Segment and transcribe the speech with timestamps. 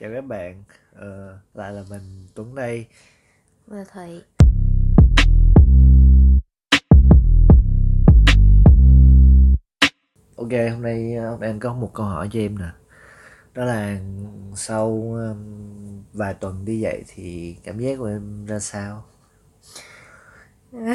[0.00, 0.62] chào các bạn.
[0.92, 2.86] Ờ, lại là mình Tuấn đây.
[3.66, 4.22] Và Thụy.
[10.36, 12.70] Ok hôm nay ờ, nay anh có một câu hỏi cho em nè.
[13.54, 13.98] Đó là
[14.54, 15.16] sau
[16.12, 19.04] vài tuần đi dạy thì cảm giác của em ra sao?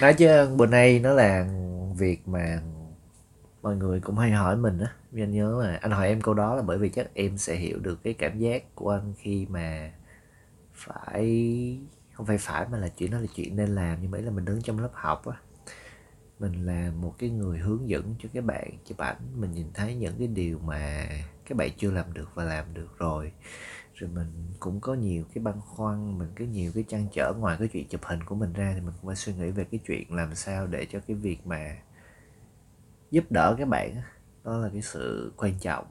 [0.00, 1.46] Nói chứ bữa nay nó là
[1.96, 2.60] việc mà
[3.66, 6.34] mọi người cũng hay hỏi mình á, Vì anh nhớ là anh hỏi em câu
[6.34, 9.46] đó là bởi vì chắc em sẽ hiểu được cái cảm giác của anh khi
[9.50, 9.92] mà
[10.74, 11.78] phải,
[12.12, 13.98] không phải phải mà là chuyện đó là chuyện nên làm.
[14.02, 15.36] Nhưng mà ý là mình đứng trong lớp học á,
[16.38, 19.16] mình là một cái người hướng dẫn cho các bạn chụp ảnh.
[19.34, 21.08] Mình nhìn thấy những cái điều mà
[21.48, 23.32] các bạn chưa làm được và làm được rồi.
[23.94, 24.28] Rồi mình
[24.60, 27.88] cũng có nhiều cái băn khoăn, mình có nhiều cái trăn trở ngoài cái chuyện
[27.88, 30.34] chụp hình của mình ra thì mình cũng phải suy nghĩ về cái chuyện làm
[30.34, 31.76] sao để cho cái việc mà
[33.10, 33.96] giúp đỡ các bạn
[34.44, 35.86] đó là cái sự quan trọng.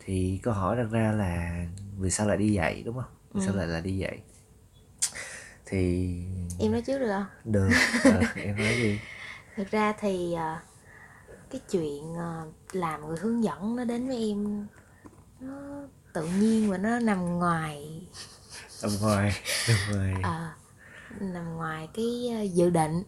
[0.00, 1.64] Thì câu hỏi đặt ra là
[1.98, 3.10] vì sao lại đi dạy đúng không?
[3.34, 3.58] Vì sao Ừ.
[3.58, 4.22] lại là đi dạy?
[5.66, 6.14] Thì
[6.60, 7.52] Em nói trước được không?
[7.52, 7.68] được.
[8.04, 8.98] Ờ, em nói gì
[9.56, 10.62] Thực ra thì à,
[11.50, 12.42] cái chuyện à,
[12.72, 14.66] làm người hướng dẫn nó đến với em
[15.40, 18.06] nó tự nhiên và nó nằm ngoài
[18.82, 19.32] nằm ngoài
[19.68, 20.14] nằm ngoài.
[20.22, 20.56] À,
[21.20, 23.02] nằm ngoài cái à, dự định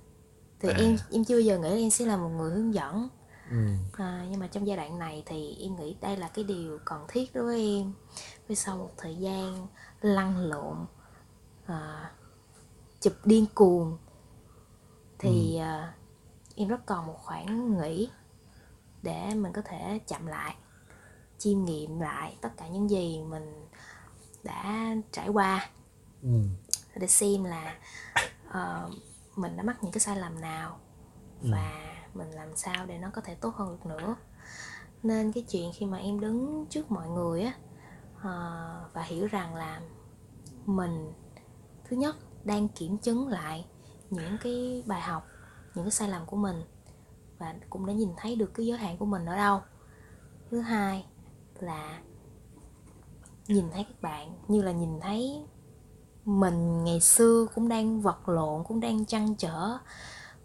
[0.61, 0.77] thì À.
[0.78, 3.08] em em chưa giờ nghĩ là em sẽ là một người hướng dẫn
[3.50, 3.56] ừ.
[3.92, 7.05] à, nhưng mà trong giai đoạn này thì em nghĩ đây là cái điều cần
[7.08, 7.92] thiết đối với em
[8.48, 9.66] vì sau một thời gian
[10.00, 10.77] lăn lộn
[11.66, 12.11] à,
[13.00, 13.98] chụp điên cuồng
[15.19, 15.94] thì à,
[16.55, 18.08] em rất cần một khoảng nghỉ
[19.03, 20.56] để mình có thể chậm lại
[21.38, 23.66] chiêm nghiệm lại tất cả những gì mình
[24.42, 25.69] đã trải qua
[26.22, 26.28] Ừ.
[26.97, 27.75] để xem là
[28.50, 28.91] ờ,
[29.41, 30.79] mình đã mắc những cái sai lầm nào
[31.43, 31.73] và
[32.15, 34.17] mình làm sao để nó có thể tốt hơn được nữa.
[35.03, 37.53] Nên cái chuyện khi mà em đứng trước mọi người á
[38.23, 39.81] ờ, và hiểu rằng là
[40.67, 41.13] mình
[41.85, 43.67] thứ nhất đang kiểm chứng lại
[44.11, 45.27] những cái bài học
[45.75, 46.62] những cái sai lầm của mình
[47.39, 49.61] và cũng đã nhìn thấy được cái giới hạn của mình ở đâu.
[50.50, 51.06] Thứ hai
[51.61, 52.03] là
[53.49, 55.45] nhìn thấy các bạn như là nhìn thấy
[56.25, 59.78] mình ngày xưa cũng đang vật lộn cũng đang trăn trở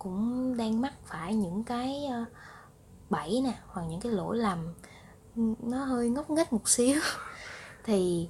[0.05, 2.25] cũng đang mắc phải những cái ờ,
[3.09, 4.73] bẫy nè hoặc những cái lỗi lầm.
[5.59, 6.99] Nó hơi ngốc nghếch một xíu.
[7.83, 8.29] Thì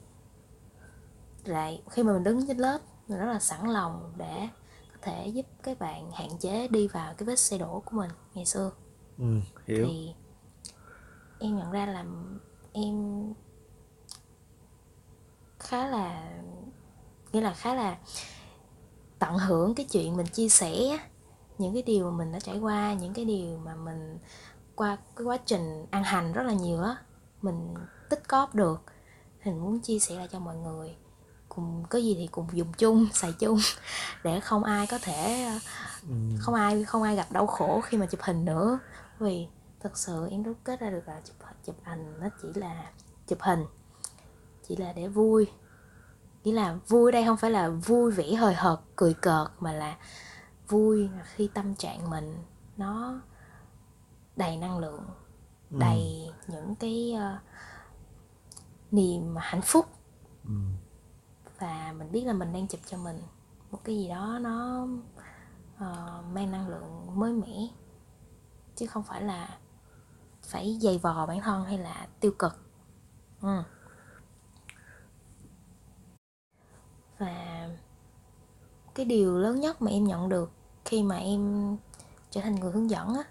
[1.45, 4.49] lại khi mà mình đứng trên lớp mình rất là sẵn lòng để
[4.91, 8.11] có thể giúp các bạn hạn chế đi vào cái vết xe đổ của mình
[8.33, 8.71] ngày xưa.
[9.17, 9.85] Ừ hiểu.
[9.87, 10.13] Thì
[11.39, 12.05] em nhận ra là
[12.73, 13.23] em
[15.59, 16.39] khá là
[17.35, 17.97] nghĩa là khá là
[19.19, 20.99] tận hưởng cái chuyện mình chia sẻ
[21.57, 24.19] những cái điều mà mình đã trải qua những cái điều mà mình
[24.75, 26.95] qua cái quá trình ăn hành rất là nhiều á
[27.41, 27.73] mình
[28.09, 28.81] tích cóp được.
[29.43, 30.95] Thì mình muốn chia sẻ lại cho mọi người
[31.49, 33.59] cùng có gì thì cùng dùng chung xài chung
[34.23, 35.49] để không ai có thể
[36.09, 36.15] ừ.
[36.39, 38.79] không ai không ai gặp đau khổ khi mà chụp hình nữa.
[39.19, 39.47] Vì
[39.79, 41.35] thật sự em đúc kết ra được là chụp
[41.65, 42.91] chụp hình nó chỉ là
[43.27, 43.65] chụp hình
[44.67, 45.47] chỉ là để vui
[46.45, 49.97] nghĩa là vui đây không phải là vui vẻ hời hợt cười cợt mà là
[50.67, 52.43] vui khi tâm trạng mình
[52.77, 53.21] nó
[54.35, 55.05] đầy năng lượng
[55.71, 55.77] Ừ.
[55.79, 57.37] đầy những cái ờ,
[58.91, 59.85] niềm hạnh phúc
[60.45, 60.51] Ừ.
[61.59, 63.21] và mình biết là mình đang chụp cho mình
[63.71, 64.87] một cái gì đó nó
[65.77, 67.67] ờ, mang năng lượng mới mẻ
[68.75, 69.59] chứ không phải là
[70.43, 72.53] phải dày vò bản thân hay là tiêu cực
[73.41, 73.63] ừ.
[77.17, 77.69] và
[78.95, 80.51] cái điều lớn nhất mà em nhận được
[80.85, 81.77] khi mà em
[82.31, 83.23] trở thành người hướng dẫn á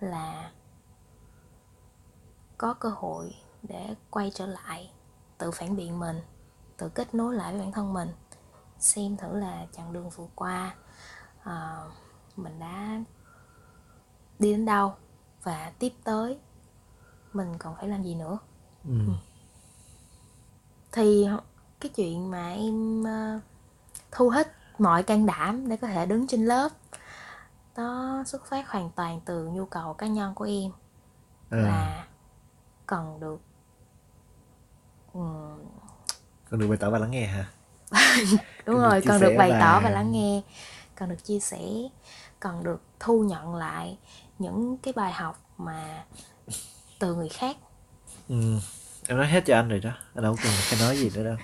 [0.00, 0.50] là
[2.58, 4.90] có cơ hội để quay trở lại
[5.38, 6.20] tự phản biện mình
[6.76, 8.08] tự kết nối lại với bản thân mình
[8.78, 10.74] xem thử là chặng đường vừa qua
[11.42, 11.90] ờ,
[12.36, 13.00] mình đã
[14.38, 14.94] đi đến đâu
[15.42, 16.38] và tiếp tới
[17.32, 18.38] mình còn phải làm gì nữa
[18.88, 18.90] Ừ.
[20.92, 21.26] thì
[21.80, 23.40] cái chuyện mà em ờ,
[24.12, 26.68] thu hết mọi can đảm để có thể đứng trên lớp.
[27.76, 30.70] Nó xuất phát hoàn toàn từ nhu cầu cá nhân của em
[31.50, 32.06] À, là
[32.86, 33.40] cần được
[35.12, 35.58] ừm,
[36.50, 37.44] còn được bày tỏ và lắng nghe hả?
[38.66, 40.42] Đúng Cần rồi cần được bày tỏ và- và lắng nghe
[40.94, 41.60] cần được chia sẻ
[42.40, 43.98] cần được thu nhận lại
[44.38, 46.04] những cái bài học mà
[46.98, 47.56] từ người khác.
[48.28, 48.58] Ừ.
[49.08, 49.90] em nói hết cho anh rồi đó.
[50.14, 51.36] Anh đâu cần phải nói gì nữa đâu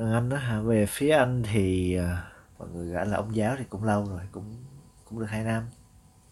[0.00, 0.60] còn anh đó hả?
[0.60, 4.20] Về phía anh thì à, mọi người gọi là ông giáo thì cũng lâu rồi
[4.32, 4.54] cũng
[5.04, 5.62] cũng được hai năm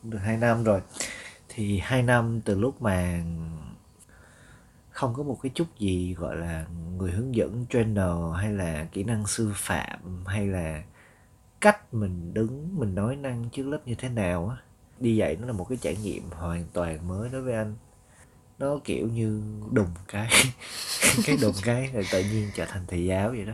[0.03, 0.81] cũng được hai năm rồi.
[1.49, 3.23] Thì hai năm từ lúc mà
[4.91, 6.67] không có một cái chút gì gọi là
[6.97, 10.83] người hướng dẫn trainer hay là kỹ năng sư phạm hay là
[11.61, 14.57] cách mình đứng mình nói năng trước lớp như thế nào á
[15.01, 17.75] đi dạy nó là một cái trải nghiệm hoàn toàn mới đối với anh
[18.59, 20.29] nó kiểu như đùng cái
[21.25, 23.53] cái đùng cái rồi tự nhiên trở thành thầy giáo vậy đó.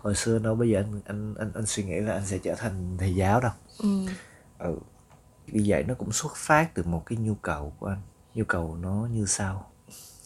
[0.00, 2.54] Hồi xưa đâu bây giờ anh anh anh anh suy nghĩ là anh sẽ trở
[2.54, 3.52] thành thầy giáo đâu.
[3.78, 4.06] Ừ.
[4.58, 4.78] ừ
[5.46, 8.00] đi dạy nó cũng xuất phát từ một cái nhu cầu của anh.
[8.34, 9.70] Nhu cầu nó như sau.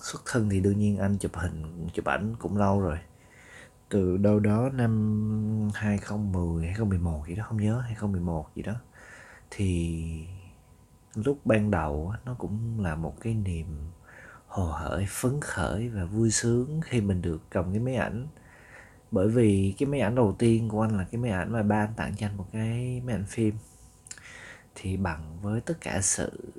[0.02, 2.98] Xuất thân thì đương nhiên anh chụp hình chụp ảnh cũng lâu rồi.
[3.88, 8.74] Từ đâu đó năm 2010 2011 gì đó không nhớ 2011 gì đó.
[9.50, 10.26] Thì
[11.14, 13.66] lúc ban đầu nó cũng là một cái niềm
[14.46, 18.26] hồ hởi phấn khởi và vui sướng khi mình được cầm cái máy ảnh.
[19.10, 21.76] Bởi vì cái máy ảnh đầu tiên của anh là cái máy ảnh mà ba
[21.76, 23.54] anh tặng cho anh một cái máy ảnh phim.
[24.74, 26.52] Thì bằng với tất cả sự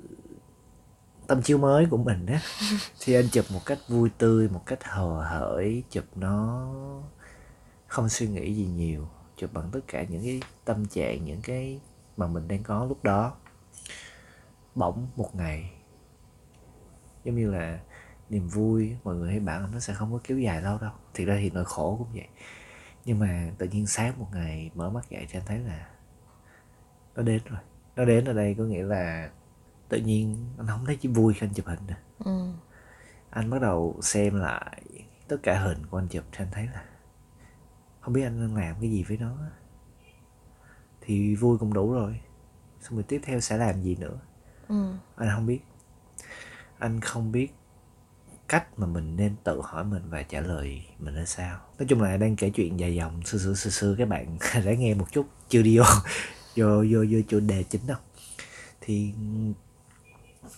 [1.26, 2.40] tâm chiếu mới của mình á
[3.00, 6.68] thì anh chụp một cách vui tươi một cách hờ hởi chụp nó
[7.86, 11.80] không suy nghĩ gì nhiều chụp bằng tất cả những cái tâm trạng những cái
[12.16, 13.36] mà mình đang có lúc đó.
[14.74, 15.70] Bỗng một ngày
[17.28, 17.78] giống như là
[18.30, 20.92] niềm vui mọi người hay bảo nó sẽ không có kéo dài lâu đâu.
[21.14, 22.28] Thì ra thì nỗi khổ cũng vậy.
[23.04, 25.88] Nhưng mà tự nhiên sáng một ngày mở mắt dậy thì anh thấy là
[27.16, 27.60] nó đến rồi.
[27.96, 29.30] Nó đến ở đây có nghĩa là
[29.88, 31.94] tự nhiên anh không thấy chỉ vui khi anh chụp hình nữa.
[32.18, 32.52] Ừ.
[33.30, 34.82] anh bắt đầu xem lại
[35.28, 36.84] tất cả hình của anh chụp thì anh thấy là
[38.00, 39.36] không biết anh đang làm cái gì với nó.
[41.00, 42.20] Thì vui cũng đủ rồi.
[42.80, 44.18] Xong rồi tiếp theo sẽ làm gì nữa?
[44.68, 44.92] Ừ.
[45.16, 45.60] anh không biết
[46.78, 47.48] anh không biết
[48.48, 51.58] cách mà mình nên tự hỏi mình và trả lời mình là sao.
[51.78, 54.72] Nói chung là đang kể chuyện dài dòng xưa xưa xưa xưa các bạn đã
[54.72, 55.84] nghe một chút chưa đi vô
[56.56, 57.96] vô vô vô chủ đề chính đâu.
[58.80, 59.12] Thì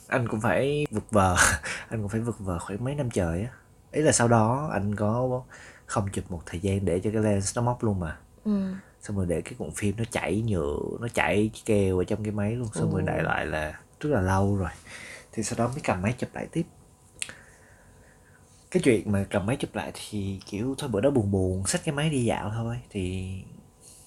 [0.07, 1.37] anh cũng phải vực vờ
[1.89, 3.51] anh cũng phải vực vờ khoảng mấy năm trời á.
[3.93, 5.43] Ý là sau đó anh có
[5.87, 8.17] không chụp một thời gian để cho cái lens nó móc luôn mà.
[8.45, 8.73] Ừ.
[9.01, 12.33] xong rồi để cái cuộn phim nó chảy nhựa nó chảy keo ở trong cái
[12.33, 12.69] máy luôn.
[12.75, 14.71] Xong rồi đại lại là rất là lâu rồi
[15.33, 16.67] thì sau đó mới cầm máy chụp lại tiếp.
[18.71, 21.85] Cái chuyện mà cầm máy chụp lại thì kiểu thôi bữa đó buồn buồn xách
[21.85, 23.35] cái máy đi dạo thôi thì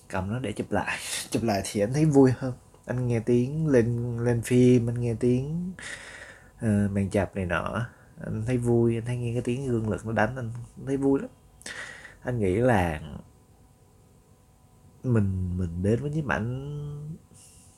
[0.08, 0.98] cầm nó để chụp lại.
[1.30, 2.54] Chụp lại thì anh thấy vui hơn.
[2.86, 5.74] Anh nghe tiếng lên lên phim anh nghe tiếng
[6.58, 7.86] uh, màn chập này nọ
[8.26, 10.52] anh thấy vui anh thấy nghe cái tiếng gương lực nó đánh anh
[10.86, 11.30] thấy vui lắm.
[12.22, 13.02] Anh nghĩ là
[15.04, 16.80] mình mình đến với nhiếp ảnh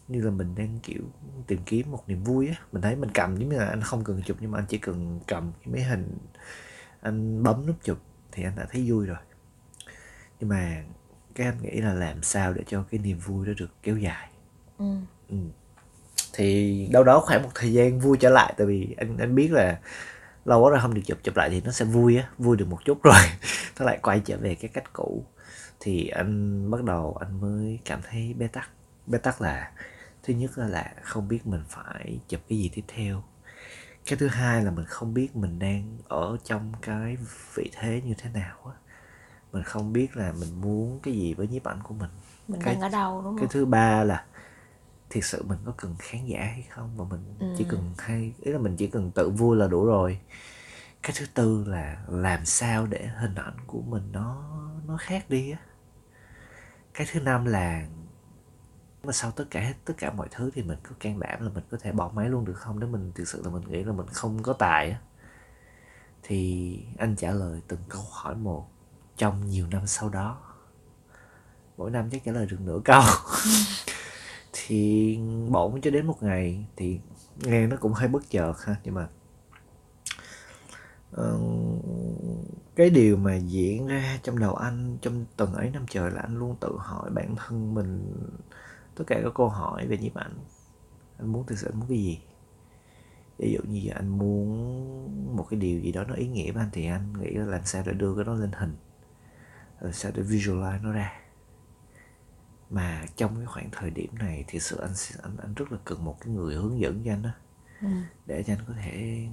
[0.07, 1.03] như là mình đang kiểu
[1.47, 2.55] tìm kiếm một niềm vui á.
[2.71, 4.77] Mình thấy mình cầm giống như là anh không cần chụp nhưng mà anh chỉ
[4.77, 6.17] cần cầm cái máy hình
[7.01, 7.97] anh bấm nút chụp
[8.31, 9.17] thì anh đã thấy vui rồi.
[10.39, 10.83] Nhưng mà
[11.35, 14.29] cái anh nghĩ là làm sao để cho cái niềm vui đó được kéo dài?
[14.77, 14.85] Ừ.
[15.29, 15.35] ừ.
[16.33, 19.51] thì đâu đó khoảng một thời gian vui trở lại tại vì anh anh biết
[19.51, 19.79] là
[20.45, 22.67] lâu quá rồi không được chụp chụp lại thì nó sẽ vui á vui được
[22.69, 23.21] một chút rồi.
[23.79, 25.25] Nó lại quay trở về cái cách cũ.
[25.79, 28.69] Thì anh bắt đầu anh mới cảm thấy bế tắc.
[29.07, 29.71] Bế tắc là
[30.25, 33.23] thứ nhất là, là không biết mình phải chụp cái gì tiếp theo.
[34.05, 37.17] Cái thứ hai là mình không biết mình đang ở trong cái
[37.55, 38.71] vị thế như thế nào á.
[39.51, 42.09] Mình không biết là mình muốn cái gì với nhiếp ảnh của mình.
[42.47, 43.53] Mình Cái- đang ở đâu đúng cái không?
[43.53, 44.25] thứ ba là
[45.09, 46.97] thiệt sự mình có cần khán giả hay không?
[46.97, 50.19] Và mình chỉ cần hay ý là mình chỉ cần tự vui là đủ rồi.
[51.03, 54.43] Cái thứ tư là làm sao để hình ảnh của mình nó
[54.87, 55.57] nó khác đi á.
[56.93, 57.85] Cái thứ năm là
[59.05, 61.63] mà sau tất cả tất cả mọi thứ thì mình có can đảm là mình
[61.71, 62.79] có thể bỏ máy luôn được không?
[62.79, 64.99] Nếu mình thực sự là mình nghĩ là mình không có tài á
[66.23, 68.67] thì anh trả lời từng câu hỏi một
[69.17, 70.37] trong nhiều năm sau đó.
[71.77, 73.03] Mỗi năm chắc trả lời được nửa câu.
[74.53, 75.19] Thì
[75.49, 76.99] bỗng cho đến một ngày thì
[77.35, 79.07] nghe nó cũng hơi bất chợt ha nhưng mà
[81.21, 81.85] uh,
[82.75, 86.37] cái điều mà diễn ra trong đầu anh trong tuần ấy năm trời là anh
[86.37, 88.13] luôn tự hỏi bản thân mình
[88.95, 90.33] tất cả các câu hỏi về nhiếp ảnh.
[91.17, 92.19] Anh muốn thực sự anh muốn cái gì?
[93.37, 96.69] Ví dụ như anh muốn một cái điều gì đó nó ý nghĩa với anh
[96.73, 98.75] thì anh nghĩ là làm sao để đưa cái đó lên hình?
[99.79, 101.13] Làm sao để visualize nó ra?
[102.69, 104.91] Mà trong cái khoảng thời điểm này thì sự anh
[105.23, 107.29] anh anh rất là cần một cái người hướng dẫn cho anh đó
[107.81, 107.87] Ừ.
[108.25, 109.27] để cho anh có thể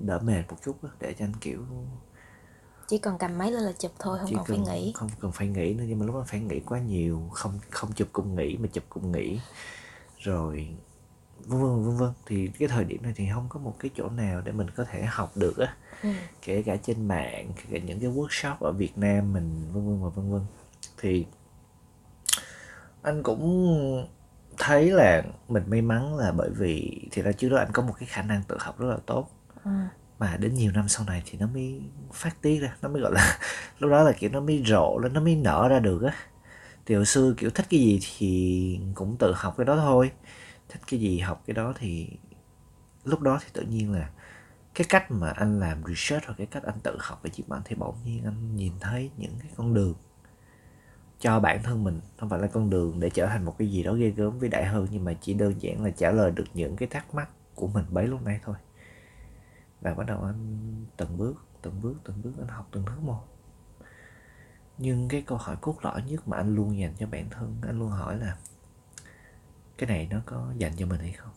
[0.00, 1.66] đỡ mệt một chút đó, để cho anh kiểu
[2.88, 4.92] Chỉ cần cầm máy lên là chụp thôi, không chỉ cần phải nghĩ.
[4.96, 7.92] không cần phải nghĩ nữa nhưng mà lúc đó phải nghĩ quá nhiều không không
[7.92, 9.40] chụp cùng nghĩ mà chụp cùng nghĩ
[10.18, 10.68] rồi
[11.46, 14.08] vân vân vân vân thì cái thời điểm này thì không có một cái chỗ
[14.08, 16.08] nào để mình có thể học được á Ừ.
[16.42, 20.02] kể cả trên mạng kể cả những cái workshop ở Việt Nam mình vân vân
[20.02, 20.42] và vân vân
[20.98, 21.26] thì
[23.02, 24.06] anh cũng
[24.58, 27.94] thấy là mình may mắn là bởi vì thì ra trước đó anh có một
[27.98, 29.28] cái khả năng tự học rất là tốt
[29.64, 29.70] Ừ
[30.18, 31.82] mà đến nhiều năm sau này thì nó mới
[32.12, 33.38] phát tiết ra, nó mới gọi là
[33.78, 36.14] lúc đó là, kiểu, nó mới rộ lên, nó mới nở ra được á.
[36.86, 40.10] Thì hồi xưa, kiểu, thích cái gì thì cũng tự học cái đó thôi.
[40.68, 42.08] Thích cái gì học cái đó thì
[43.04, 44.10] lúc đó thì tự nhiên là
[44.74, 47.62] cái cách mà anh làm research hoặc cái cách anh tự học về chip ảnh
[47.64, 49.94] thì bỗng nhiên anh nhìn thấy những cái con đường
[51.20, 52.00] cho bản thân mình.
[52.18, 54.48] Không phải là con đường để trở thành một cái gì đó ghê gớm vĩ
[54.48, 57.28] đại hơn, nhưng mà chỉ đơn giản là trả lời được những cái thắc mắc
[57.54, 58.56] của mình bấy lúc nay thôi
[59.80, 63.24] và bắt đầu anh từng bước từng bước từng bước anh học từng thứ một.
[64.78, 67.78] Nhưng cái câu hỏi cốt lõi nhất mà anh luôn dành cho bản thân anh
[67.78, 68.36] luôn hỏi là
[69.78, 71.32] cái này nó có dành cho mình hay không?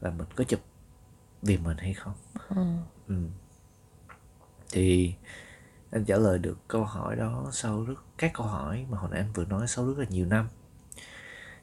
[0.00, 0.60] Và mình có chụp
[1.42, 2.14] vì mình hay không?
[2.48, 2.64] Ừ.
[3.08, 3.28] Ừ.
[4.72, 5.14] thì
[5.90, 9.20] anh trả lời được câu hỏi đó sau rất các câu hỏi mà hồi nãy
[9.20, 10.48] anh vừa nói sau rất là nhiều năm.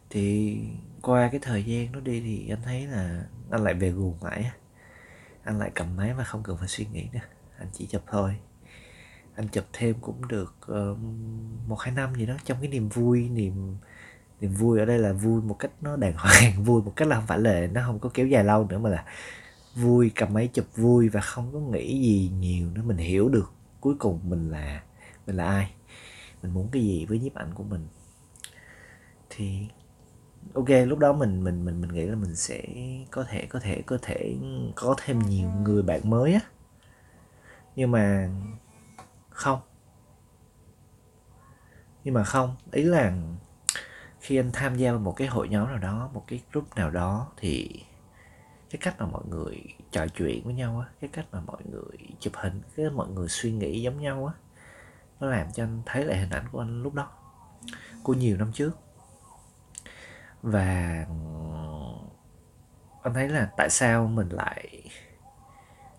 [0.09, 0.57] Thì
[1.01, 4.51] qua cái thời gian nó đi thì anh thấy là anh lại về guồng mãi
[5.47, 7.19] anh lại cầm máy mà không cần phải suy nghĩ nữa.
[7.57, 8.37] Anh chỉ chụp thôi.
[9.35, 10.97] Anh chụp thêm cũng được uh,
[11.67, 13.77] một hai năm gì đó trong cái niềm vui niềm
[14.41, 17.15] niềm vui ở đây là vui một cách nó đàng hoàng vui một cách là
[17.15, 19.05] không phải là nó không có kéo dài lâu nữa mà là
[19.75, 22.81] vui cầm máy chụp vui và không có nghĩ gì nhiều nữa.
[22.85, 23.51] Mình hiểu được
[23.81, 24.83] cuối cùng mình là
[25.27, 25.71] mình là ai.
[26.43, 27.87] Mình muốn cái gì với nhiếp ảnh của mình.
[29.29, 29.67] Thì
[30.53, 32.63] ok, lúc đó mình mình mình mình nghĩ là mình sẽ
[33.11, 34.37] có thể có thể có thể
[34.75, 36.39] có thêm nhiều người bạn mới á.
[37.75, 38.29] Nhưng mà
[39.29, 39.59] không.
[42.03, 43.13] Nhưng mà không, ý là
[44.19, 46.89] khi anh tham gia vào một cái hội nhóm nào đó, một cái group nào
[46.89, 47.83] đó thì
[48.69, 51.97] cái cách mà mọi người trò chuyện với nhau á, cái cách mà mọi người
[52.19, 54.33] chụp hình, cái mọi người suy nghĩ giống nhau á,
[55.19, 57.09] nó làm cho anh thấy lại hình ảnh của anh lúc đó,
[58.03, 58.86] của nhiều năm trước
[60.51, 61.05] và
[63.01, 64.83] anh thấy là tại sao mình lại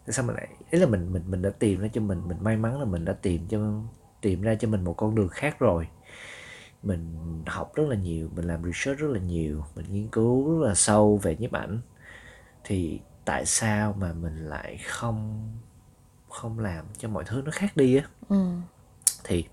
[0.06, 2.36] tại sao mình lại ý là mình mình mình đã tìm ra cho mình mình
[2.40, 3.58] may mắn là mình đã tìm cho
[4.20, 5.88] tìm ra cho mình một con đường khác rồi.
[6.82, 10.68] Mình học rất là nhiều mình làm research rất là nhiều mình nghiên cứu rất
[10.68, 11.80] là sâu về nhiếp ảnh.
[12.64, 15.48] Thì tại sao mà mình lại không
[16.28, 18.04] không làm cho mọi thứ nó khác đi á?
[18.28, 18.46] Ừ.
[19.24, 19.44] thì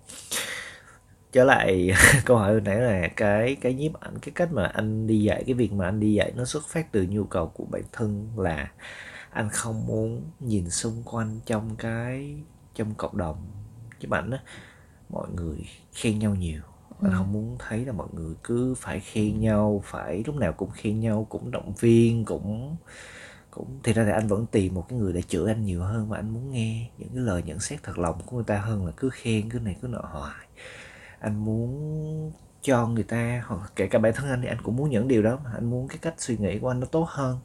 [1.35, 1.91] trở lại
[2.25, 5.43] câu hỏi hồi nãy là cái cái nhiếp ảnh cái cách mà anh đi dạy
[5.47, 8.29] cái việc mà anh đi dạy nó xuất phát từ nhu cầu của bản thân
[8.37, 8.71] là
[9.29, 12.35] anh không muốn nhìn xung quanh trong cái
[12.75, 13.47] trong cộng đồng.
[13.99, 14.39] Nhiếp ảnh á
[15.09, 15.57] mọi người
[15.93, 16.61] khen nhau nhiều.
[17.01, 17.15] Anh ừ.
[17.17, 20.99] không muốn thấy là mọi người cứ phải khen nhau phải lúc nào cũng khen
[20.99, 22.77] nhau cũng động viên cũng
[23.51, 26.09] cũng thì ra thì anh vẫn tìm một cái người để chữa anh nhiều hơn
[26.09, 28.85] và anh muốn nghe những cái lời nhận xét thật lòng của người ta hơn
[28.85, 30.45] là cứ khen cứ này cứ nọ hoài
[31.19, 32.31] anh muốn
[32.61, 35.23] cho người ta, hoặc kể cả bản thân anh thì anh cũng muốn những điều
[35.23, 37.39] đó, mà anh muốn cái cách suy nghĩ của anh nó tốt hơn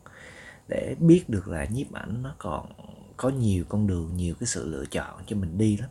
[0.68, 2.72] để biết được là nhiếp ảnh nó còn
[3.16, 5.90] có nhiều con đường, nhiều cái sự lựa chọn cho mình đi lắm.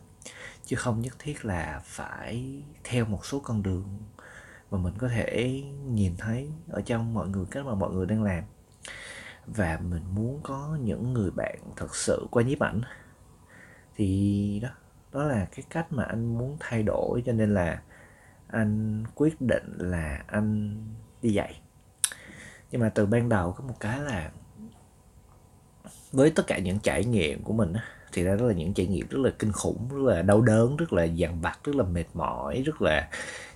[0.64, 3.98] Chứ không nhất thiết là phải theo một số con đường
[4.70, 8.22] mà mình có thể nhìn thấy ở trong mọi người, cách mà mọi người đang
[8.22, 8.44] làm.
[9.46, 12.80] Và mình muốn có những người bạn thật sự qua nhiếp ảnh.
[13.96, 14.68] Thì đó
[15.12, 17.82] đó là cái cách mà anh muốn thay đổi, cho nên là
[18.46, 20.76] anh quyết định là anh
[21.22, 21.60] đi dạy.
[22.70, 24.30] Nhưng mà từ ban đầu có một cái là
[26.12, 27.72] với tất cả những trải nghiệm của mình
[28.12, 30.92] thì đó là những trải nghiệm rất là kinh khủng, rất là đau đớn, rất
[30.92, 33.08] là dằn vặt, rất là mệt mỏi, rất là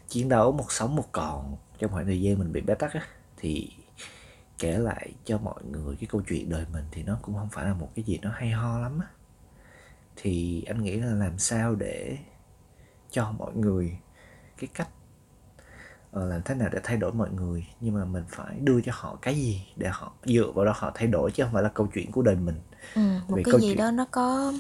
[0.08, 3.02] chiến đấu một sống một còn trong khoảng thời gian mình bị bế tắc á.
[3.36, 3.70] Thì
[4.58, 7.64] kể lại cho mọi người cái câu chuyện đời mình thì nó cũng không phải
[7.64, 9.06] là một cái gì nó hay ho lắm á
[10.16, 12.18] thì anh nghĩ là làm sao để
[13.10, 13.98] cho mọi người
[14.58, 14.88] cái cách
[16.16, 18.92] uh, làm thế nào để thay đổi mọi người nhưng mà mình phải đưa cho
[18.94, 21.68] họ cái gì để họ dựa vào đó họ thay đổi chứ không phải là
[21.68, 22.60] câu chuyện của đời mình
[22.94, 23.76] ừ, một Vì cái gì chuyện...
[23.76, 24.52] đó nó có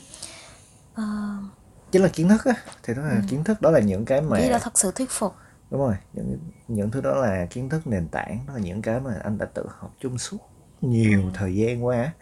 [0.92, 1.44] uh...
[1.90, 3.20] chính là kiến thức á thì đó là ừ.
[3.28, 5.34] kiến thức đó là những cái mà cái đó thật sự thuyết phục
[5.70, 9.00] đúng rồi những những thứ đó là kiến thức nền tảng đó là những cái
[9.00, 10.38] mà anh đã tự học chung suốt
[10.80, 11.30] nhiều ừ.
[11.34, 12.12] thời gian qua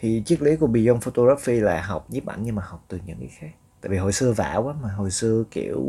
[0.00, 3.18] thì triết lý của Beyond Photography là học nhiếp ảnh nhưng mà học từ những
[3.18, 3.50] cái khác.
[3.80, 5.86] Tại vì hồi xưa vả quá mà hồi xưa kiểu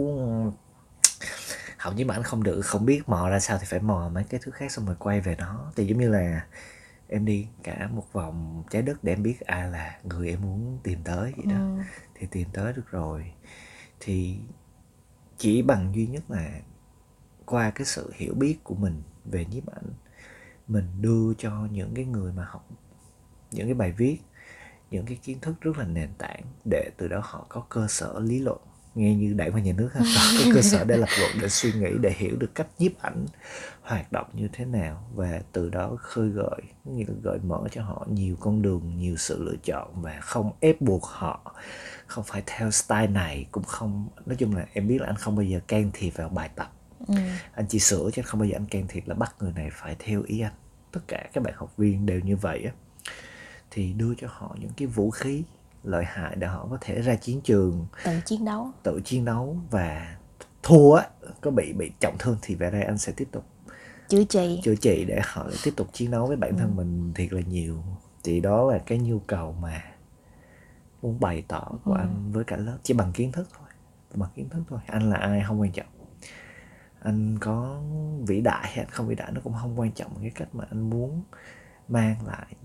[1.78, 4.40] học nhiếp ảnh không được không biết mò ra sao thì phải mò mấy cái
[4.44, 6.46] thứ khác xong rồi quay về nó thì giống như là
[7.08, 10.80] em đi cả một vòng trái đất để em biết ai là người em muốn
[10.84, 11.56] tìm tới vậy đó.
[11.56, 11.84] Ừ.
[12.16, 13.32] thì tìm tới được rồi.
[14.00, 14.38] Thì
[15.38, 16.50] chỉ bằng duy nhất là
[17.46, 19.94] qua cái sự hiểu biết của mình về nhiếp ảnh
[20.68, 22.70] mình đưa cho những cái người mà học
[23.52, 24.18] những cái bài viết
[24.92, 28.20] những cái kiến thức rất là nền tảng để từ đó họ có cơ sở
[28.20, 28.58] lý luận.
[28.96, 30.02] Nghe như đảng và nhà nước ha
[30.40, 33.26] có cơ sở để lập luận để suy nghĩ để hiểu được cách nhiếp ảnh
[33.82, 35.04] hoạt động như thế nào.
[35.16, 39.16] Và từ đó khơi gợi nghĩa là gợi mở cho họ nhiều con đường nhiều
[39.18, 41.56] sự lựa chọn và không ép buộc họ
[42.08, 45.36] không phải theo style này cũng không nói chung là em biết là anh không
[45.36, 46.72] bao giờ can thiệp vào bài tập.
[47.08, 47.16] Ừ.
[47.54, 49.96] anh chỉ sửa chứ không bao giờ anh can thiệp là bắt người này phải
[50.00, 50.54] theo ý anh.
[50.92, 52.72] Tất cả các bạn học viên đều như vậy á
[53.72, 55.44] thì đưa cho họ những cái vũ khí
[55.84, 58.72] lợi hại để họ có thể ra chiến trường tự chiến đấu.
[58.84, 60.18] tự chiến đấu và
[60.64, 61.00] thua
[61.42, 63.46] có bị bị trọng thương thì về đây anh sẽ tiếp tục
[64.08, 64.60] chữa trị.
[64.64, 67.84] chữa trị để họ tiếp tục chiến đấu với bản thân mình thiệt là nhiều.
[68.24, 69.84] Thì đó là cái nhu cầu mà
[71.02, 73.68] muốn bày tỏ của anh với cả lớp chỉ bằng kiến thức thôi
[74.16, 74.80] bằng kiến thức thôi.
[74.88, 75.88] Anh là ai không quan trọng.
[77.00, 77.82] Anh có
[78.28, 80.12] vĩ đại hay anh không vĩ đại nó cũng không quan trọng.
[80.22, 81.24] Cái cách mà anh muốn
[81.88, 82.56] mang lại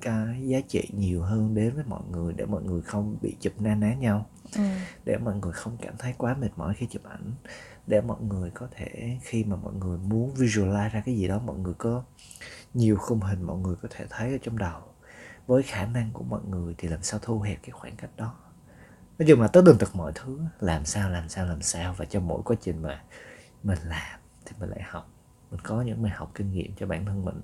[0.00, 3.52] cái giá trị nhiều hơn đến với mọi người để mọi người không bị chụp
[3.58, 4.26] na ná nhau.
[4.56, 4.62] Ừ.
[5.04, 7.32] để mọi người không cảm thấy quá mệt mỏi khi chụp ảnh.
[7.86, 11.38] Để mọi người có thể khi mà mọi người muốn visualize ra cái gì đó
[11.38, 12.04] mọi người có
[12.74, 14.80] nhiều khung hình mọi người có thể thấy ở trong đầu.
[15.46, 18.34] Với khả năng của mọi người thì làm sao thu hẹp cái khoảng cách đó?
[19.18, 22.04] Nói chung là tất tần tật mọi thứ làm sao làm sao làm sao và
[22.04, 23.04] trong mỗi quá trình mà
[23.62, 25.10] mình làm thì mình lại học.
[25.50, 27.40] Mình có những bài học kinh nghiệm cho bản thân mình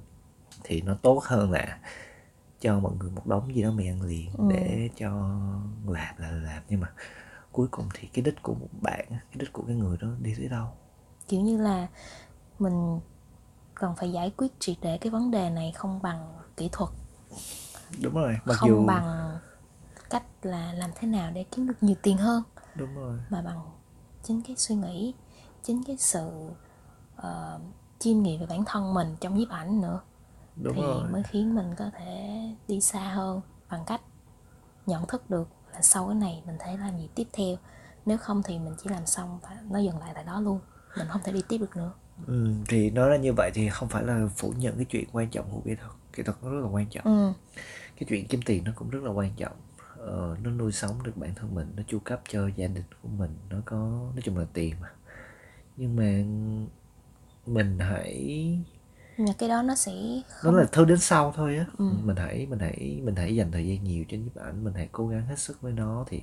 [0.65, 1.79] thì nó tốt hơn là
[2.61, 4.45] cho mọi người một đống gì đó mì ăn liền Ừ.
[4.51, 5.11] để cho
[5.87, 6.63] làm là làm.
[6.69, 6.93] Nhưng mà
[7.53, 10.35] cuối cùng thì cái đích của một bạn cái đích của cái người đó đi
[10.37, 10.67] tới đâu?
[11.29, 11.87] Kiểu như là
[12.59, 13.01] mình
[13.75, 16.91] cần phải giải quyết triệt để cái vấn đề này không bằng kỹ thuật.
[18.03, 19.39] Đúng rồi mặc không dù bằng
[20.11, 22.43] cách là làm thế nào để kiếm được nhiều tiền hơn.
[22.75, 23.19] Đúng rồi.
[23.31, 23.61] Mà bằng
[24.23, 25.15] chính cái suy nghĩ
[25.63, 26.31] chính cái sự
[27.19, 27.61] uh,
[27.99, 30.01] chiêm nghiệm về bản thân mình trong nhiếp ảnh nữa
[30.63, 31.09] đúng thì rồi.
[31.11, 34.01] mới khiến mình có thể đi xa hơn bằng cách
[34.87, 37.57] nhận thức được là sau cái này mình thể làm gì tiếp theo.
[38.07, 40.61] Nếu không thì mình chỉ làm xong và nó dừng lại tại đó luôn.
[40.99, 41.93] Mình không thể đi tiếp được nữa.
[42.27, 45.31] Ừ, thì nói ra như vậy thì không phải là phủ nhận cái chuyện quan
[45.31, 45.93] trọng của kỹ thuật.
[46.13, 47.05] Kỹ thuật nó rất là quan trọng.
[47.05, 47.33] Ừ.
[47.97, 49.57] Cái chuyện kiếm tiền nó cũng rất là quan trọng.
[49.99, 53.09] Ờ, nó nuôi sống được bản thân mình nó chu cấp cho gia đình của
[53.09, 53.77] mình nó có
[54.15, 54.89] nói chung là tiền mà.
[55.77, 56.25] Nhưng mà
[57.47, 58.59] mình hãy
[59.39, 61.67] cái đó nó sẽ nó không là thứ đến sau thôi á.
[61.79, 61.85] Ừ.
[62.05, 64.89] mình hãy mình hãy mình hãy dành thời gian nhiều cho nhiếp ảnh mình hãy
[64.93, 66.21] cố gắng hết sức với nó thì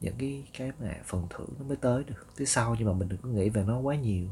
[0.00, 2.76] những cái cái mà phần thưởng nó mới tới được tới sau.
[2.78, 4.26] Nhưng mà mình đừng có nghĩ về nó quá nhiều.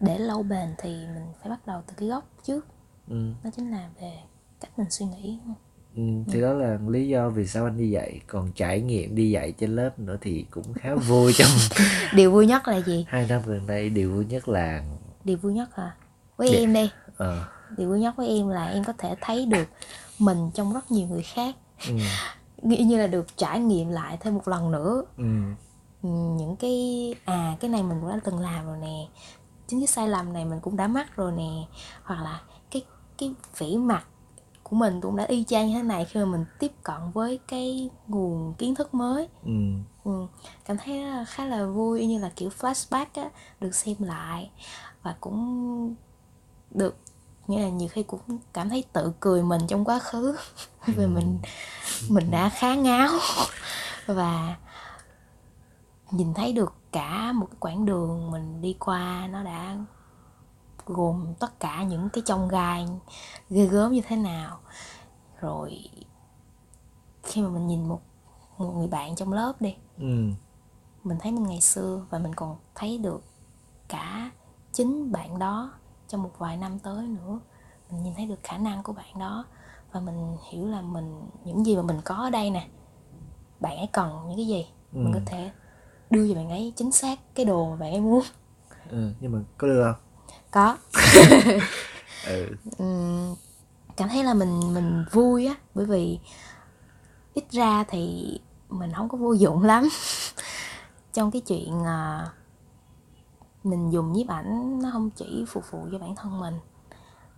[0.00, 2.66] Để lâu bền thì mình phải bắt đầu từ cái gốc trước.
[3.08, 3.32] Ừ.
[3.44, 4.12] đó chính là về
[4.60, 5.38] cách mình suy nghĩ
[5.96, 8.20] Ừ, thì đó là lý do vì sao anh đi dạy.
[8.26, 11.48] Còn trải nghiệm đi dạy trên lớp nữa thì cũng khá vui trong
[12.14, 13.04] điều vui nhất là gì?
[13.08, 14.84] Hai năm gần đây điều vui nhất là
[15.24, 15.94] điều vui nhất hả
[16.36, 16.58] với Dạ.
[16.58, 17.44] em đi ờ.
[17.76, 19.68] Điều vui nhất với em là em có thể thấy được
[20.18, 21.56] mình trong rất nhiều người khác.
[21.88, 21.94] Ừ,
[22.62, 25.02] nghĩ như là được trải nghiệm lại thêm một lần nữa.
[25.16, 25.24] Ừ,
[26.02, 29.08] Ừ, những cái à cái này mình cũng đã từng làm rồi nè.
[29.66, 31.50] Chính cái sai lầm này mình cũng đã mắc rồi nè.
[32.04, 32.82] Hoặc là cái
[33.18, 34.04] cái vĩ mặt
[34.62, 37.38] của mình cũng đã y chang như thế này khi mà mình tiếp cận với
[37.48, 39.28] cái nguồn kiến thức mới.
[39.44, 39.50] Ừ,
[40.04, 40.26] ừ,
[40.64, 44.50] cảm thấy khá là vui như là kiểu flashback á được xem lại.
[45.02, 45.94] Và cũng
[46.70, 46.96] được
[47.46, 48.20] nghĩa là nhiều khi cũng
[48.52, 50.36] cảm thấy tự cười mình trong quá khứ.
[50.86, 51.38] Vì mình
[52.08, 53.08] mình đã khá ngáo.
[54.06, 54.56] Và
[56.10, 59.76] nhìn thấy được cả một cái quãng đường mình đi qua nó đã
[60.86, 62.86] gồm tất cả những cái chông gai
[63.50, 64.58] ghê gớm như thế nào.
[65.40, 65.90] Rồi
[67.22, 68.00] khi mà mình nhìn một
[68.58, 70.28] một người bạn trong lớp đi ừ,
[71.04, 73.22] mình thấy mình ngày xưa và mình còn thấy được
[73.88, 74.30] cả
[74.72, 75.72] chính bạn đó
[76.14, 77.38] trong một vài năm tới nữa.
[77.90, 79.44] Mình nhìn thấy được khả năng của bạn đó
[79.92, 82.66] và mình hiểu là mình những gì mà mình có ở đây nè
[83.60, 84.66] bạn ấy cần những cái gì?
[84.92, 85.24] Mình có Ừ.
[85.26, 85.50] thể
[86.10, 88.22] đưa cho bạn ấy chính xác cái đồ mà bạn ấy muốn.
[88.90, 90.02] Ừ, nhưng mà có được không?
[90.50, 90.76] Có.
[92.26, 92.46] Ừ,
[92.78, 93.34] Ừm,
[93.96, 96.18] cảm thấy là mình mình vui á bởi vì
[97.34, 98.24] ít ra thì
[98.68, 99.88] mình không có vô dụng lắm.
[101.12, 102.26] Trong cái chuyện à,
[103.64, 106.54] mình dùng nhiếp ảnh nó không chỉ phục vụ cho bản thân mình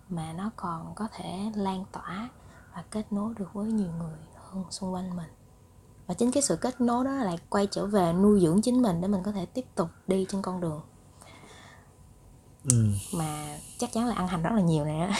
[0.09, 2.29] mà nó còn có thể lan tỏa
[2.75, 5.31] và kết nối được với nhiều người hơn xung quanh mình.
[6.07, 9.01] Và chính cái sự kết nối đó lại quay trở về nuôi dưỡng chính mình
[9.01, 10.81] để mình có thể tiếp tục đi trên con đường.
[12.71, 15.11] Ừ, mà chắc chắn là ăn hành rất là nhiều nè.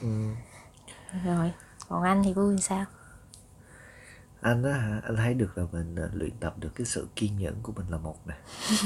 [0.00, 0.06] Ừ.
[1.24, 1.52] rồi
[1.88, 2.84] còn anh thì vui sao?
[4.40, 5.00] Anh á hả?
[5.04, 7.86] Anh thấy được là mình ờ, luyện tập được cái sự kiên nhẫn của mình
[7.88, 8.34] là một nè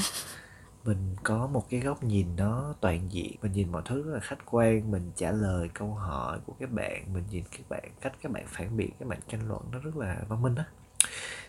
[0.84, 4.20] mình có một cái góc nhìn nó toàn diện mình nhìn mọi thứ rất là
[4.20, 8.12] khách quan mình trả lời câu hỏi của các bạn mình nhìn các bạn cách
[8.22, 10.64] các bạn phản biện các bạn tranh luận nó rất là văn minh á.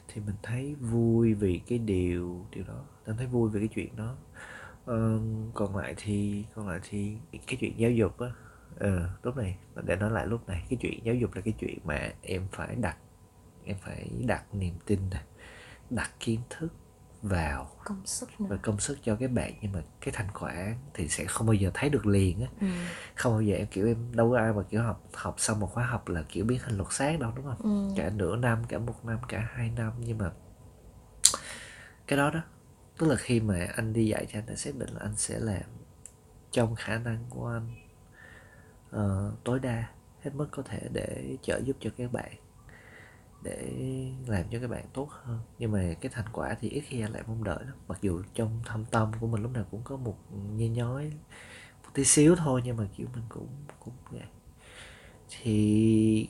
[0.08, 3.96] Thì mình thấy vui vì cái điều điều đó mình thấy vui vì cái chuyện
[3.96, 4.16] đó.
[4.86, 5.20] Ờ,
[5.54, 7.18] còn lại thì còn lại thì
[7.48, 8.28] cái chuyện giáo dục á.
[8.80, 11.78] Ờ, lúc này để nói lại lúc này cái chuyện giáo dục là cái chuyện
[11.84, 12.98] mà em phải đặt
[13.66, 15.24] em phải đặt niềm tin này
[15.90, 16.68] đặt kiến thức
[17.22, 17.70] vào.
[17.84, 18.48] Công sức nữa.
[18.50, 21.54] Và công sức cho các bạn nhưng mà cái thành quả thì sẽ không bao
[21.54, 22.48] giờ thấy được liền á.
[22.62, 22.68] Ừ.
[23.16, 25.68] không bao giờ em kiểu em đâu có ai mà kiểu học học xong một
[25.68, 27.62] khóa học là kiểu biến thành luật sát đâu đúng không?
[27.64, 28.02] Ừ.
[28.02, 30.32] cả nửa năm cả một năm cả hai năm nhưng mà
[32.08, 32.42] cái đó đó
[32.98, 35.40] tức là khi mà anh đi dạy thì anh đã xác định là anh sẽ
[35.40, 35.64] làm
[36.52, 37.68] trong khả năng của anh
[38.92, 39.90] ờ, tối đa
[40.22, 42.32] hết mức có thể để trợ giúp cho các bạn
[43.44, 43.74] để
[44.28, 45.40] làm cho các bạn tốt hơn.
[45.60, 47.76] Nhưng mà cái thành quả thì ít khi anh lại mong đợi lắm.
[47.88, 50.18] Mặc dù trong thâm tâm của mình lúc nào cũng có một
[50.56, 51.12] nhe nhói,
[51.84, 53.48] một tí xíu thôi nhưng mà, kiểu, mình cũng
[53.80, 54.28] cũng vậy
[55.30, 56.28] thì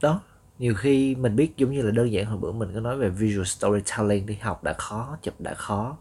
[0.00, 0.22] đó,
[0.58, 3.08] nhiều khi mình biết giống như là đơn giản hồi bữa mình có nói về
[3.08, 5.96] visual storytelling đi, học đã khó, chụp đã khó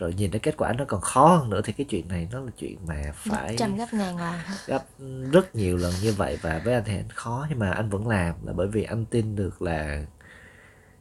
[0.00, 2.40] rồi nhìn thấy kết quả nó còn khó hơn nữa thì cái chuyện này nó
[2.40, 4.34] là chuyện mà phải trăm gấp ngàn lần.
[4.66, 4.84] gấp
[5.32, 8.08] rất nhiều lần như vậy và với anh thì anh khó nhưng mà anh vẫn
[8.08, 10.06] làm là bởi vì anh tin được là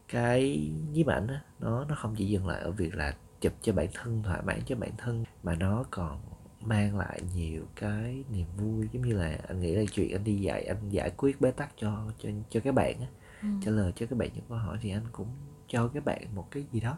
[0.08, 3.74] cái nhiếp ảnh á nó nó không chỉ dừng lại ở việc là chụp cho
[3.74, 6.22] bản thân thỏa mãn cho bản thân mà nó còn
[6.62, 8.88] mang lại nhiều cái niềm vui.
[8.92, 11.70] Giống như là anh nghĩ là chuyện anh đi dạy anh giải quyết bế tắc
[11.82, 13.08] cho cho cho các bạn á
[13.42, 13.48] Ừ.
[13.66, 15.28] trả lời cho các bạn những câu hỏi thì anh cũng
[15.68, 16.98] cho các bạn một cái gì đó.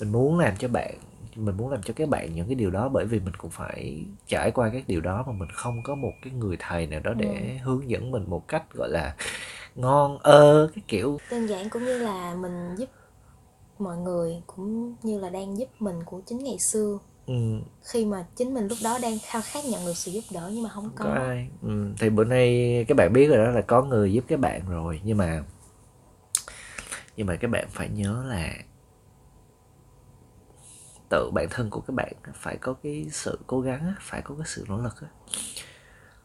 [0.00, 0.94] Mình muốn làm cho bạn
[1.34, 4.04] mình muốn làm cho các bạn những cái điều đó bởi vì mình cũng phải
[4.26, 7.14] trải qua các điều đó mà mình không có một cái người thầy nào đó
[7.14, 9.16] để hướng dẫn mình một cách gọi là
[9.74, 11.20] ngon ơ cái kiểu.
[11.30, 12.88] Đơn giản cũng như là mình giúp
[13.78, 16.98] mọi người cũng như là đang giúp mình của chính ngày xưa.
[17.26, 17.34] Ừ,
[17.82, 20.62] khi mà chính mình lúc đó đang khao khát nhận được sự giúp đỡ nhưng
[20.62, 21.48] mà không có, có ai.
[21.62, 24.62] Ừ, thì bữa nay các bạn biết rồi đó là có người giúp các bạn
[24.68, 25.00] rồi.
[25.04, 25.44] Nhưng mà
[27.16, 28.54] nhưng mà các bạn phải nhớ là
[31.10, 34.34] tự bản thân của các bạn phải có cái sự cố gắng á, phải có
[34.34, 35.08] cái sự nỗ lực á.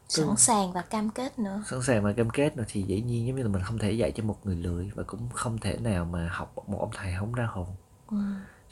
[0.08, 1.62] sẵn sàng và cam kết nữa.
[1.66, 3.92] Sẵn sàng mà cam kết rồi thì dĩ nhiên giống như là mình không thể
[3.92, 7.14] dạy cho một người lười và cũng không thể nào mà học một ông thầy
[7.18, 7.66] không ra hồn.
[8.10, 8.16] Ừ.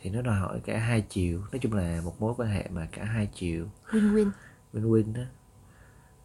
[0.03, 2.88] thì nó đòi hỏi cả hai chiều nói chung là một mối quan hệ mà
[2.92, 3.66] cả hai chiều.
[3.90, 4.31] Win win
[4.73, 5.23] win-win đó.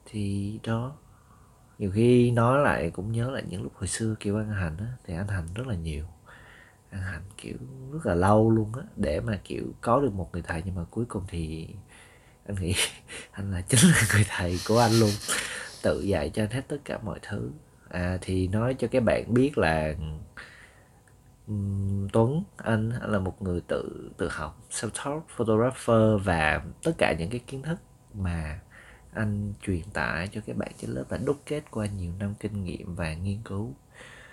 [0.05, 0.95] Thì đó
[1.79, 4.85] nhiều khi nói lại cũng nhớ lại những lúc hồi xưa kiểu ăn hành á
[5.05, 6.05] thì anh hành rất là nhiều
[6.95, 7.57] ăn hành kiểu
[7.91, 10.83] rất là lâu luôn á để mà kiểu có được một người thầy nhưng mà
[10.91, 11.67] cuối cùng thì
[12.45, 12.73] anh nghĩ
[13.31, 15.11] anh là chính là người thầy của anh luôn.
[15.83, 17.51] Tự dạy cho anh hết tất cả mọi thứ.
[17.89, 19.93] À thì nói cho các bạn biết là
[22.13, 27.29] Tuấn anh, anh là một người tự tự học self-taught photographer và tất cả những
[27.29, 27.79] cái kiến thức
[28.13, 28.59] mà
[29.13, 32.63] anh truyền tải cho các bạn trên lớp là đúc kết qua nhiều năm kinh
[32.63, 33.73] nghiệm và nghiên cứu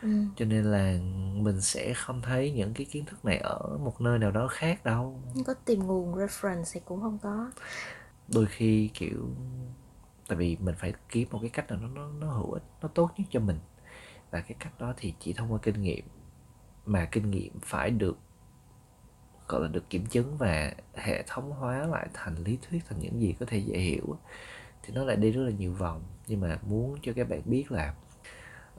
[0.02, 0.08] ừ.
[0.36, 0.98] cho nên là
[1.34, 4.84] mình sẽ không thấy những cái kiến thức này ở một nơi nào đó khác
[4.84, 5.20] đâu.
[5.46, 7.50] Có tìm nguồn reference thì cũng không có.
[8.28, 9.28] Đôi khi kiểu
[10.28, 12.88] tại vì mình phải kiếm một cái cách nào nó nó, nó hữu ích nó
[12.88, 13.58] tốt nhất cho mình.
[14.30, 16.04] Và cái cách đó thì chỉ thông qua kinh nghiệm
[16.86, 18.18] mà kinh nghiệm phải được
[19.48, 23.20] gọi là được kiểm chứng và hệ thống hóa lại thành lý thuyết thành những
[23.20, 24.16] gì có thể dễ hiểu
[24.82, 26.02] thì nó lại đi rất là nhiều vòng.
[26.26, 27.94] Nhưng mà muốn cho các bạn biết là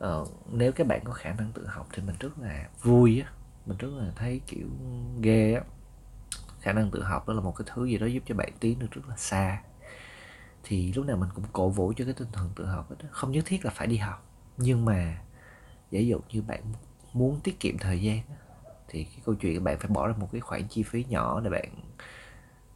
[0.04, 3.32] ờ, nếu các bạn có khả năng tự học thì mình rất là vui á.
[3.66, 4.68] Mình rất là thấy kiểu
[5.22, 5.62] ghê á.
[6.62, 8.80] Khả năng tự học đó là một cái thứ gì đó giúp cho bạn tiến
[8.80, 9.62] được rất là xa.
[10.64, 12.96] Thì lúc nào mình cũng cổ vũ cho cái tinh thần tự học đó.
[13.12, 14.26] Không nhất thiết là phải đi học
[14.58, 15.18] nhưng mà
[15.92, 16.64] giả dụ như bạn
[17.14, 18.20] muốn tiết kiệm thời gian
[18.88, 21.50] thì cái câu chuyện bạn phải bỏ ra một cái khoản chi phí nhỏ để
[21.50, 21.70] bạn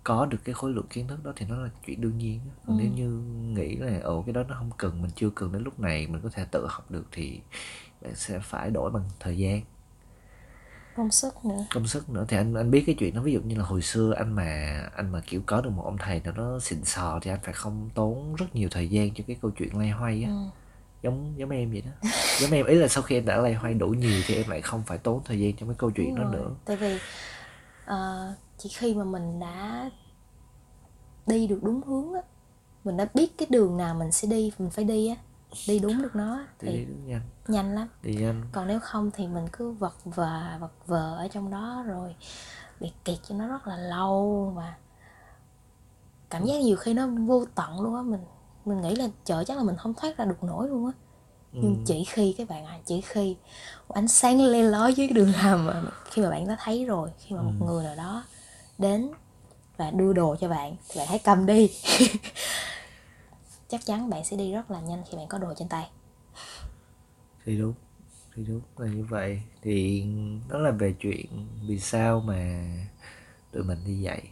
[0.07, 2.77] có được cái khối lượng kiến thức đó thì nó là chuyện đương nhiên còn
[2.77, 2.83] Ừ.
[2.83, 3.09] nếu như
[3.55, 6.21] nghĩ là ồ cái đó nó không cần mình chưa cần đến lúc này mình
[6.21, 7.41] có thể tự học được thì
[8.01, 9.61] bạn sẽ phải đổi bằng thời gian.
[10.95, 11.65] Công sức nữa.
[11.73, 12.25] Công sức nữa.
[12.29, 14.81] Thì anh anh biết cái chuyện đó ví dụ như là hồi xưa anh mà
[14.95, 17.53] anh mà kiểu có được một ông thầy nào đó xịn sò thì anh phải
[17.53, 20.29] không tốn rất nhiều thời gian cho cái câu chuyện loay hoay á.
[20.29, 20.35] Ừ.
[21.03, 21.91] giống giống em vậy đó.
[22.41, 24.61] Giống em ý là sau khi em đã loay hoay đủ nhiều thì em lại
[24.61, 26.31] không phải tốn thời gian trong cái câu chuyện Đúng đó rồi.
[26.33, 26.49] nữa.
[26.65, 26.99] Tại vì
[27.85, 29.89] ờ, chỉ khi mà mình đã
[31.27, 32.21] đi được đúng hướng á
[32.83, 35.15] mình đã biết cái đường nào mình sẽ đi mình phải đi á
[35.67, 37.87] đi đúng được nó thì đi nhanh nhanh lắm.
[38.03, 38.43] Đi nhanh.
[38.51, 42.15] Còn nếu không thì mình cứ vật vờ vật vờ ở trong đó rồi
[42.79, 44.75] bị kẹt cho nó rất là lâu và
[46.29, 48.21] cảm giác nhiều khi nó vô tận luôn á mình
[48.65, 50.91] mình nghĩ là trời chắc là mình không thoát ra được nổi luôn á.
[51.51, 53.35] Nhưng chỉ khi các bạn à chỉ khi
[53.87, 57.09] ánh sáng le lói dưới cái đường hầm mà khi mà bạn đã thấy rồi
[57.17, 58.23] khi mà một người nào đó
[58.77, 59.09] đến
[59.77, 61.69] và đưa đồ cho bạn thì bạn hãy cầm đi
[63.67, 65.89] chắc chắn bạn sẽ đi rất là nhanh khi bạn có đồ trên tay
[67.45, 67.73] thì đúng
[68.35, 70.05] thì đúng là như vậy thì
[70.49, 71.25] đó là về chuyện
[71.67, 72.67] vì sao mà
[73.51, 74.31] tụi mình đi dạy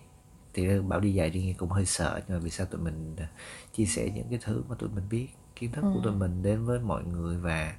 [0.54, 3.16] thì bảo đi dạy thì nghe cũng hơi sợ nhưng mà vì sao tụi mình
[3.18, 3.28] à,
[3.74, 6.18] chia sẻ những cái thứ mà tụi mình biết kiến thức của tụi ừ.
[6.18, 7.76] mình đến với mọi người và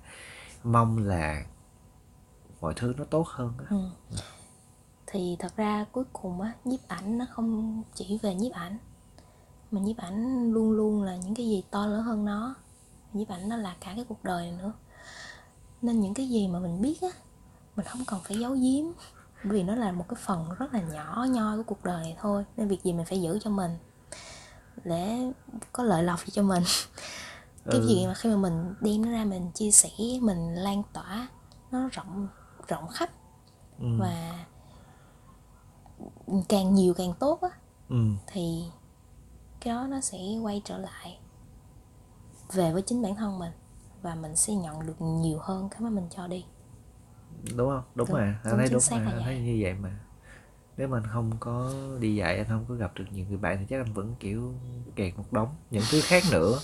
[0.64, 1.44] mong là
[2.60, 3.64] mọi thứ nó tốt hơn á.
[3.70, 3.90] ừ.
[5.06, 8.78] Thì thật ra cuối cùng á nhiếp ảnh nó không chỉ về nhiếp ảnh
[9.70, 12.54] mà nhiếp ảnh luôn luôn là những cái gì to lớn hơn nó
[13.12, 14.72] nhiếp ảnh nó là cả cái cuộc đời này nữa
[15.82, 17.08] nên những cái gì mà mình biết á
[17.76, 18.84] mình không cần phải giấu giếm
[19.44, 22.44] vì nó là một cái phần rất là nhỏ nhoi của cuộc đời này thôi
[22.56, 23.70] nên việc gì mình phải giữ cho mình
[24.84, 25.32] để
[25.72, 26.62] có lợi lộc cho mình
[27.70, 27.86] cái Ừ.
[27.86, 29.88] gì mà khi mà mình đem nó ra mình chia sẻ
[30.20, 31.28] mình lan tỏa
[31.70, 32.28] nó rộng
[32.68, 33.10] rộng khắp
[33.78, 33.86] Ừ.
[33.98, 34.44] và
[36.48, 37.48] càng nhiều càng tốt á
[37.88, 37.96] Ừ.
[38.26, 38.64] thì
[39.60, 41.18] cái đó nó sẽ quay trở lại
[42.52, 43.52] về với chính bản thân mình
[44.02, 46.44] và mình sẽ nhận được nhiều hơn cái mà mình cho đi.
[47.56, 47.82] Đúng không?
[47.94, 48.40] Đúng, Đúng, mà.
[48.44, 48.98] Anh đúng thấy đúng mà.
[49.06, 49.90] anh thấy như vậy mà.
[50.76, 53.58] Nếu mà anh không có đi dạy anh không có gặp được nhiều người bạn
[53.60, 54.54] thì chắc anh vẫn kiểu
[54.96, 56.60] kẹt một đống những thứ khác nữa.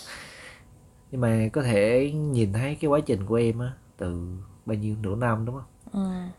[1.10, 4.96] Nhưng mà có thể nhìn thấy cái quá trình của em á từ bao nhiêu
[5.02, 5.64] nửa năm đúng không?
[5.92, 5.98] Ừ,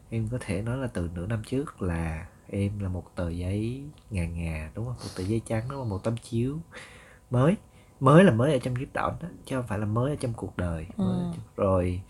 [0.10, 3.84] em có thể nói là từ nửa năm trước là em là một tờ giấy
[4.10, 4.96] ngà ngà đúng không?
[4.96, 5.90] Một tờ giấy trắng đúng không?
[5.90, 6.58] Một tấm chiếu.
[7.30, 7.56] Mới
[8.00, 10.34] mới là mới ở trong nhiếp đỏ đó chứ không phải là mới ở trong
[10.34, 10.86] cuộc đời.
[10.98, 11.24] Ừ.
[11.56, 12.02] rồi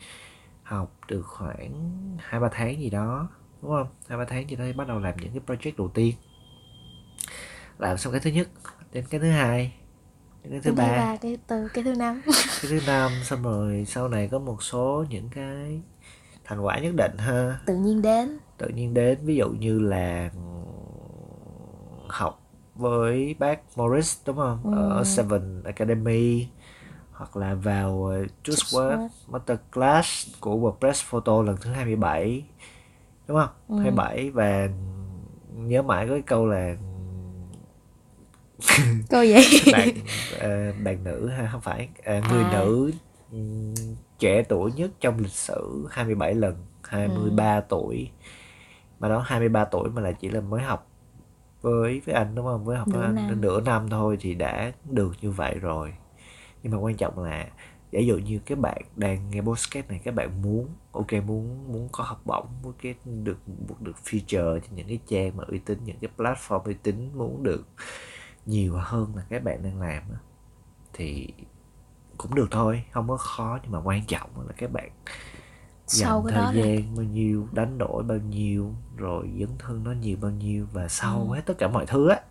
[0.64, 1.74] học được khoảng
[2.20, 3.30] hai ba tháng gì đó
[3.62, 3.88] đúng không?
[4.08, 6.16] Hai ba tháng gì đó thì bắt đầu làm những cái project đầu tiên.
[7.78, 8.50] Làm xong cái thứ nhất
[8.92, 9.74] đến cái thứ hai
[10.44, 10.84] đến cái thứ ba.
[10.84, 12.22] ba cái tư cái thứ năm.
[12.62, 15.82] Cái thứ năm xong rồi sau này có một số những cái
[16.44, 17.60] thành quả nhất định ha.
[17.66, 20.30] Tự nhiên đến tự nhiên đến ví dụ như là
[22.08, 22.40] học
[22.76, 25.04] với bác Morris đúng không ở Ừ.
[25.04, 26.48] Seven Academy
[27.12, 29.08] hoặc là vào uh, Just Work.
[29.28, 32.44] Masterclass của WordPress Photo lần thứ 27
[33.28, 33.50] đúng không?
[33.68, 33.76] Ừ.
[33.82, 34.70] 27 và
[35.58, 36.76] nhớ mãi có cái câu là
[39.10, 39.90] cô vậy bạn
[40.40, 42.50] ờ, bạn nữ ha không phải ờ, người À.
[42.54, 42.92] nữ
[43.32, 43.74] ừm,
[44.20, 48.10] trẻ tuổi nhất trong lịch sử 27 lần 23 tuổi
[49.04, 50.88] mà đó 23 tuổi mà là chỉ là mới học
[51.62, 52.66] với với anh đúng không?
[52.66, 53.42] Với học với anh năm.
[53.42, 55.94] nửa năm thôi thì đã được như vậy rồi.
[56.64, 57.48] Nhưng mà quan trọng là
[57.92, 61.90] giả dụ như các bạn đang nghe podcast này các bạn muốn ok muốn muốn
[61.92, 63.38] có học bổng muốn cái được
[63.80, 67.44] được feature trên những cái trang mà uy tín những cái platform uy tín muốn
[67.44, 67.66] được
[68.46, 70.04] nhiều hơn là các bạn đang làm
[70.94, 71.34] thì
[72.18, 73.60] cũng được thôi không có khó.
[73.64, 74.90] Nhưng mà quan trọng là các bạn
[75.94, 79.50] sau dành cái thời đó là gian bao nhiêu đánh đổi bao nhiêu rồi dấn
[79.60, 81.36] thân nó nhiều bao nhiêu và sau Ừ.
[81.36, 82.22] hết tất cả mọi thứ á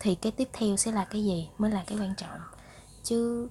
[0.00, 2.40] thì cái tiếp theo sẽ là cái gì mới là cái quan trọng
[3.02, 3.48] chứ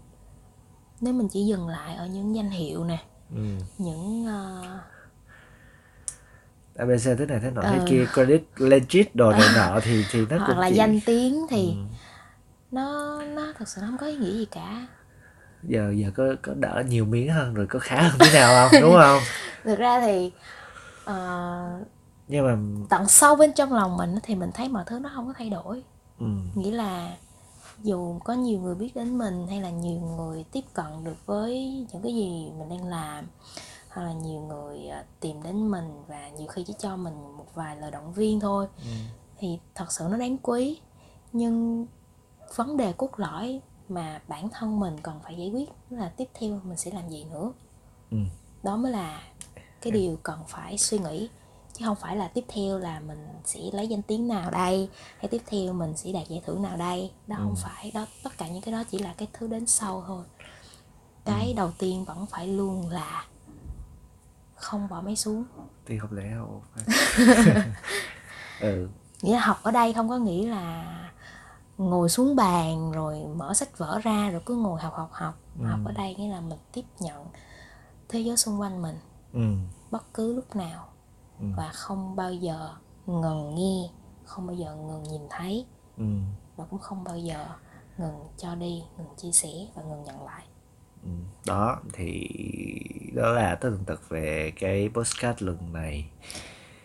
[1.01, 3.03] nếu mình chỉ dừng lại ở những danh hiệu nè
[3.35, 3.43] ừ.
[3.77, 4.63] những ờ,
[6.75, 7.85] ABC thế này thế nọ thế Ừ.
[7.85, 11.45] kia credit legit đồ này nọ thì thì nó hoặc cũng là chỉ danh tiếng
[11.49, 11.83] thì Ừ.
[12.71, 14.87] nó nó thật sự không có ý nghĩa gì cả
[15.63, 18.81] giờ giờ có có đỡ nhiều miếng hơn rồi có khá hơn thế nào không?
[18.81, 19.21] Đúng không?
[19.63, 20.31] Thực ra thì
[21.05, 21.79] ờ,
[22.27, 25.27] nhưng mà tận sâu bên trong lòng mình thì mình thấy mọi thứ nó không
[25.27, 25.83] có thay đổi.
[26.19, 27.15] Ừ, nghĩa là
[27.83, 31.85] dù có nhiều người biết đến mình hay là nhiều người tiếp cận được với
[31.91, 33.25] những cái gì mình đang làm
[33.89, 37.45] hoặc là nhiều người à, tìm đến mình và nhiều khi chỉ cho mình một
[37.55, 38.91] vài lời động viên thôi ừ,
[39.37, 40.79] thì thật sự nó đáng quý.
[41.33, 41.85] Nhưng
[42.55, 46.59] vấn đề cốt lõi mà bản thân mình cần phải giải quyết là tiếp theo
[46.63, 47.51] mình sẽ làm gì nữa.
[48.11, 48.17] Ừ.
[48.63, 49.23] đó mới là
[49.81, 51.29] cái điều cần phải suy nghĩ
[51.73, 55.27] chứ không phải là tiếp theo là mình sẽ lấy danh tiếng nào đây hay
[55.27, 57.11] tiếp theo mình sẽ đạt giải thưởng nào đây.
[57.27, 60.03] Đó không phải đó tất cả những cái đó chỉ là cái thứ đến sau
[60.07, 60.25] thôi.
[61.25, 63.25] Cái đầu tiên vẫn phải luôn là
[64.55, 65.43] không bỏ máy xuống.
[65.85, 66.61] Thì không lẽ đâu
[68.59, 68.89] ừ.
[69.21, 70.85] Nghĩa là học ở đây không có nghĩa là
[71.77, 75.35] ngồi xuống bàn rồi mở sách vở ra rồi cứ ngồi học học học.
[75.59, 75.65] Ừ.
[75.65, 77.25] học ở đây nghĩa là mình tiếp nhận
[78.09, 78.95] thế giới xung quanh mình.
[79.33, 79.55] Ừ.
[79.91, 80.87] Bất cứ lúc nào.
[81.39, 81.45] Ừ.
[81.57, 82.69] và không bao giờ
[83.05, 83.89] ngừng nghe
[84.25, 85.65] không bao giờ ngừng nhìn thấy.
[85.97, 86.05] Ừ.
[86.55, 87.45] Và cũng không bao giờ
[87.97, 90.43] ngừng cho đi ngừng chia sẻ và ngừng nhận lại.
[91.03, 91.09] Ừ,
[91.45, 92.29] đó thì
[93.13, 96.05] đó là tất tần tật về cái postcard lần này.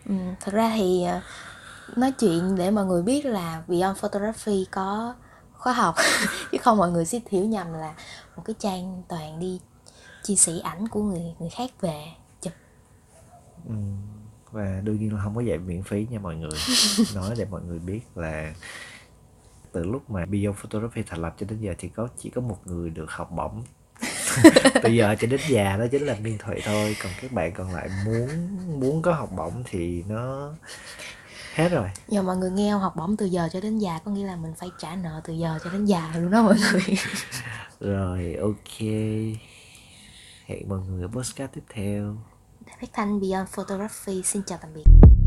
[0.05, 1.21] Ừ, thật ra thì ờ,
[1.95, 5.15] nói chuyện để mọi người biết là Beyond Photography có
[5.53, 5.95] khóa học.
[6.51, 7.93] Chứ không mọi người sẽ hiểu nhầm là
[8.35, 9.59] một cái trang toàn đi
[10.23, 12.03] chia sẻ ảnh của người người khác về
[12.41, 12.53] chụp.
[13.67, 13.75] Ừ,
[14.51, 16.59] và đương nhiên là không có dạy miễn phí nha mọi người.
[17.15, 18.53] Nói để mọi người biết là
[19.71, 22.57] từ lúc mà Beyond Photography thành lập cho đến giờ thì có chỉ có một
[22.65, 23.63] người được học bổng.
[24.83, 26.95] Từ giờ cho đến già đó chính là miên thụy thôi.
[27.03, 28.27] Còn các bạn còn lại muốn
[28.79, 30.53] muốn có học bổng thì nó
[31.53, 31.89] hết rồi.
[32.07, 34.35] Giờ mọi người nghe không học bổng từ giờ cho đến già có nghĩa là
[34.35, 36.97] mình phải trả nợ từ giờ cho đến già luôn đó mọi người.
[37.79, 38.79] Rồi ok.
[40.45, 42.15] Hẹn mọi người ở podcast tiếp theo.
[42.81, 45.18] Phát thanh Beyond Photography xin chào tạm biệt